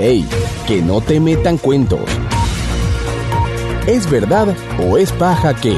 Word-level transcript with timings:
¡Ey! 0.00 0.24
Que 0.66 0.80
no 0.80 1.02
te 1.02 1.20
metan 1.20 1.58
cuentos. 1.58 2.00
¿Es 3.86 4.10
verdad 4.10 4.56
o 4.82 4.96
es 4.96 5.12
paja 5.12 5.54
que? 5.54 5.76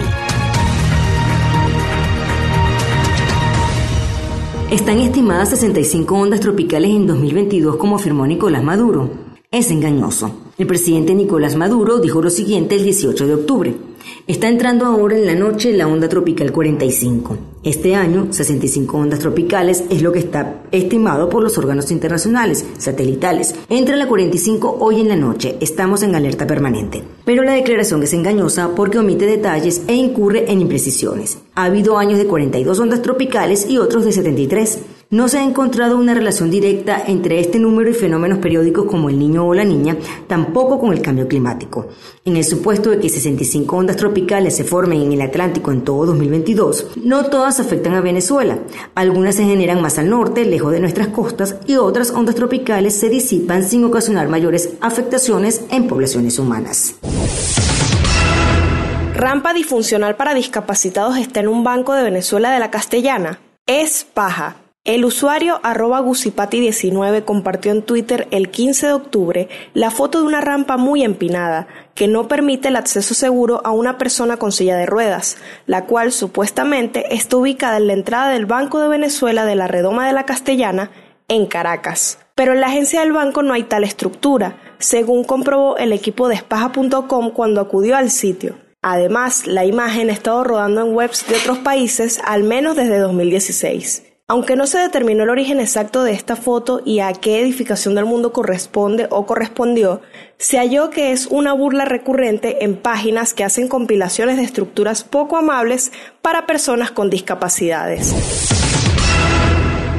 Están 4.71 5.01
estimadas 5.01 5.49
65 5.49 6.15
ondas 6.15 6.39
tropicales 6.39 6.93
en 6.93 7.09
2022, 7.09 7.75
como 7.75 7.97
afirmó 7.97 8.25
Nicolás 8.25 8.63
Maduro. 8.63 9.32
Es 9.53 9.71
engañoso. 9.71 10.35
El 10.57 10.67
presidente 10.67 11.15
Nicolás 11.15 11.57
Maduro 11.57 11.99
dijo 11.99 12.23
lo 12.23 12.31
siguiente 12.31 12.77
el 12.77 12.85
18 12.85 13.27
de 13.27 13.35
octubre. 13.35 13.75
Está 14.27 14.49
entrando 14.49 14.87
ahora 14.87 15.15
en 15.19 15.27
la 15.27 15.35
noche 15.35 15.75
la 15.75 15.87
onda 15.87 16.09
tropical 16.09 16.53
45. 16.53 17.37
Este 17.63 17.95
año, 17.95 18.29
65 18.31 18.97
ondas 18.97 19.19
tropicales 19.19 19.85
es 19.91 20.01
lo 20.01 20.11
que 20.11 20.21
está 20.21 20.63
estimado 20.73 21.29
por 21.29 21.43
los 21.43 21.59
órganos 21.59 21.91
internacionales, 21.91 22.65
satelitales. 22.79 23.55
Entra 23.69 23.97
la 23.97 24.09
45 24.09 24.79
hoy 24.81 25.03
en 25.03 25.09
la 25.09 25.17
noche. 25.17 25.59
Estamos 25.61 26.03
en 26.03 26.15
alerta 26.15 26.47
permanente. 26.47 27.05
Pero 27.27 27.43
la 27.43 27.53
declaración 27.53 28.03
es 28.03 28.15
engañosa 28.15 28.75
porque 28.75 28.99
omite 28.99 29.27
detalles 29.27 29.83
e 29.87 29.95
incurre 29.95 30.51
en 30.51 30.63
imprecisiones. 30.63 31.39
Ha 31.55 31.65
habido 31.65 31.99
años 31.99 32.19
de 32.19 32.27
42 32.27 32.81
ondas 32.81 33.03
tropicales 33.03 33.69
y 33.69 33.77
otros 33.77 34.07
de 34.07 34.13
73. 34.13 34.79
No 35.13 35.29
se 35.29 35.39
ha 35.39 35.45
encontrado 35.45 35.99
una 35.99 36.15
relación 36.15 36.51
directa 36.51 37.03
entre 37.07 37.39
este 37.39 37.59
número 37.59 37.91
y 37.91 37.93
fenómenos 37.93 38.39
periódicos 38.39 38.87
como 38.87 39.11
el 39.11 39.19
niño 39.19 39.47
o 39.47 39.53
la 39.53 39.63
niña, 39.63 39.95
tampoco 40.27 40.79
con 40.81 40.91
el 40.91 41.03
cambio 41.03 41.29
climático. 41.29 41.89
En 42.25 42.39
el 42.39 42.45
supuesto 42.45 42.89
de 42.89 42.99
que 42.99 43.11
65 43.11 43.77
ondas 43.77 43.97
tropicales 43.97 44.57
se 44.57 44.65
formen 44.65 45.03
en 45.03 45.13
el 45.13 45.21
Atlántico 45.21 45.71
en 45.71 45.83
todo 45.83 46.07
2022, 46.07 46.93
no 47.05 47.27
todas 47.27 47.61
afectan 47.61 47.93
a 47.93 48.01
Venezuela. 48.01 48.61
Algunas 48.95 49.35
se 49.35 49.45
generan 49.45 49.83
más 49.83 49.99
al 49.99 50.09
norte, 50.09 50.47
lejos 50.47 50.73
de 50.73 50.81
nuestras 50.81 51.09
costas, 51.09 51.57
y 51.67 51.77
otras 51.77 52.11
ondas 52.13 52.35
tropicales 52.35 52.99
se 52.99 53.11
disipan 53.11 53.69
sin 53.69 53.85
ocasionar 53.85 54.31
mayores 54.31 54.71
afectaciones 54.81 55.63
en 55.69 55.89
poblaciones 55.89 56.39
humanas. 56.39 56.95
Rampa 59.15 59.53
disfuncional 59.53 60.17
para 60.17 60.33
discapacitados 60.33 61.19
está 61.19 61.41
en 61.41 61.49
un 61.49 61.65
banco 61.65 61.93
de 61.93 62.03
Venezuela 62.03 62.51
de 62.51 62.61
la 62.61 62.71
Castellana. 62.71 63.41
Es 63.67 64.05
paja. 64.05 64.62
El 64.85 65.05
usuario 65.05 65.61
arroba 65.63 66.01
gusipati19 66.01 67.25
compartió 67.25 67.71
en 67.71 67.83
Twitter 67.83 68.27
el 68.33 68.51
15 68.51 68.89
de 68.89 68.93
octubre 68.93 69.49
la 69.75 69.93
foto 69.93 70.19
de 70.19 70.27
una 70.27 70.41
rampa 70.41 70.77
muy 70.77 71.05
empinada 71.05 71.69
que 71.95 72.09
no 72.09 72.27
permite 72.27 72.67
el 72.67 72.75
acceso 72.75 73.15
seguro 73.15 73.61
a 73.63 73.71
una 73.71 73.97
persona 73.97 74.39
con 74.39 74.51
silla 74.51 74.77
de 74.77 74.87
ruedas, 74.87 75.37
la 75.67 75.87
cual 75.87 76.11
supuestamente 76.11 77.15
está 77.15 77.37
ubicada 77.37 77.77
en 77.77 77.87
la 77.87 77.93
entrada 77.93 78.31
del 78.31 78.47
Banco 78.47 78.81
de 78.81 78.89
Venezuela 78.89 79.45
de 79.45 79.55
la 79.55 79.69
Redoma 79.69 80.09
de 80.09 80.15
la 80.15 80.27
Castellana 80.27 80.91
en 81.29 81.47
Caracas. 81.47 82.19
Pero 82.35 82.53
en 82.53 82.61
la 82.61 82.67
agencia 82.67 83.03
del 83.03 83.13
banco 83.13 83.45
no 83.45 83.53
hay 83.53 83.63
tal 83.63 83.85
estructura, 83.85 84.57
según 84.79 85.23
comprobó 85.23 85.77
el 85.77 85.93
equipo 85.93 86.27
de 86.27 86.35
espaja.com 86.35 87.31
cuando 87.31 87.61
acudió 87.61 87.95
al 87.97 88.11
sitio. 88.11 88.57
Además, 88.83 89.47
la 89.47 89.65
imagen 89.65 90.11
ha 90.11 90.13
estado 90.13 90.43
rodando 90.43 90.85
en 90.85 90.93
webs 90.93 91.25
de 91.29 91.37
otros 91.37 91.59
países 91.59 92.21
al 92.25 92.43
menos 92.43 92.75
desde 92.75 92.99
2016. 92.99 94.12
Aunque 94.29 94.57
no 94.57 94.67
se 94.67 94.79
determinó 94.79 95.25
el 95.25 95.31
origen 95.31 95.61
exacto 95.61 96.05
de 96.05 96.13
esta 96.13 96.37
foto 96.37 96.81
y 96.85 97.01
a 97.01 97.13
qué 97.13 97.41
edificación 97.41 97.95
del 97.95 98.07
mundo 98.07 98.33
corresponde 98.33 99.07
o 99.11 99.27
correspondió, 99.27 100.01
se 100.39 100.59
halló 100.59 100.91
que 100.91 101.13
es 101.13 101.27
una 101.27 101.53
burla 101.53 101.85
recurrente 101.85 102.65
en 102.65 102.77
páginas 102.77 103.35
que 103.35 103.45
hacen 103.45 103.69
compilaciones 103.69 104.37
de 104.37 104.45
estructuras 104.45 105.05
poco 105.05 105.37
amables 105.37 105.93
para 106.23 106.47
personas 106.47 106.93
con 106.93 107.11
discapacidades. 107.11 108.15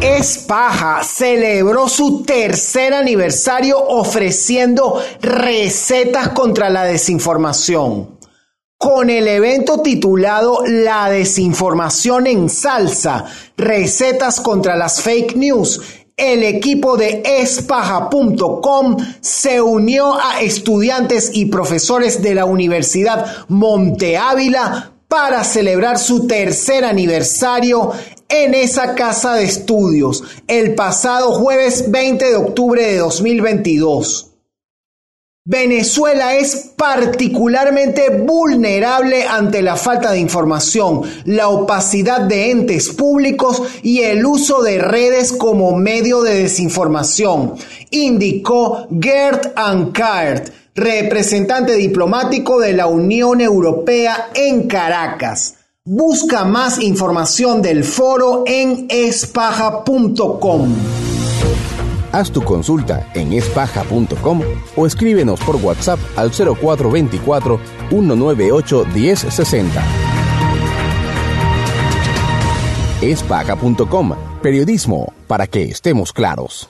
Espaja 0.02 1.04
celebró 1.04 1.88
su 1.88 2.24
tercer 2.24 2.94
aniversario 2.94 3.78
ofreciendo 3.78 5.00
recetas 5.22 6.30
contra 6.30 6.70
la 6.70 6.86
desinformación 6.86 8.23
con 8.84 9.10
el 9.10 9.30
evento 9.30 9.82
titulado 9.82 10.60
La 10.68 11.10
desinformación 11.10 12.28
en 12.28 12.50
salsa, 12.50 13.24
recetas 13.56 14.42
contra 14.42 14.76
las 14.76 15.02
fake 15.02 15.38
news. 15.38 15.80
El 16.18 16.44
equipo 16.44 16.98
de 16.98 17.24
espaja.com 17.24 18.98
se 19.22 19.62
unió 19.62 20.20
a 20.20 20.42
estudiantes 20.42 21.32
y 21.34 21.46
profesores 21.46 22.22
de 22.22 22.36
la 22.36 22.44
Universidad 22.44 23.46
Monte 23.48 24.18
Ávila 24.18 24.92
para 25.08 25.46
celebrar 25.46 25.98
su 25.98 26.28
tercer 26.28 26.84
aniversario 26.84 27.94
en 28.28 28.54
esa 28.54 28.96
casa 28.96 29.36
de 29.36 29.46
estudios 29.46 30.26
el 30.50 30.76
pasado 30.76 31.32
jueves 31.32 31.90
20 31.90 32.26
de 32.26 32.36
octubre 32.36 32.84
de 32.84 32.98
2022. 32.98 34.33
Venezuela 35.46 36.36
es 36.36 36.72
particularmente 36.78 38.10
vulnerable 38.12 39.28
ante 39.28 39.62
la 39.62 39.76
falta 39.76 40.14
de 40.14 40.20
información, 40.20 41.02
la 41.26 41.50
opacidad 41.50 42.22
de 42.22 42.52
entes 42.52 42.88
públicos 42.88 43.62
y 43.82 44.00
el 44.04 44.26
uso 44.26 44.62
de 44.62 44.80
redes 44.80 45.34
como 45.34 45.76
medio 45.76 46.22
de 46.22 46.44
desinformación, 46.44 47.56
indicó 47.92 48.88
Gert 49.02 49.52
Ankart, 49.58 50.48
representante 50.76 51.74
diplomático 51.74 52.58
de 52.62 52.72
la 52.72 52.88
Unión 52.88 53.42
Europea 53.42 54.30
en 54.34 54.66
Caracas. 54.70 55.56
Busca 55.84 56.46
más 56.46 56.80
información 56.80 57.62
del 57.62 57.84
foro 57.84 58.46
en 58.48 58.86
espaja.com. 58.88 60.74
Haz 62.14 62.32
tu 62.32 62.44
consulta 62.44 63.10
en 63.16 63.34
espaja.com 63.34 64.42
o 64.76 64.86
escríbenos 64.86 65.40
por 65.40 65.56
WhatsApp 65.56 66.00
al 66.16 66.30
0424 66.30 67.60
198 67.90 68.86
1060. 68.94 69.84
Espaja.com, 73.02 74.14
periodismo 74.44 75.12
para 75.28 75.48
que 75.48 75.64
estemos 75.64 76.14
claros. 76.14 76.70